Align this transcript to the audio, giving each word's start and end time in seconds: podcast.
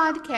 podcast. 0.00 0.20